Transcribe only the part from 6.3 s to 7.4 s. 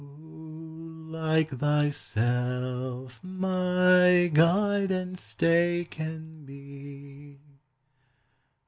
be?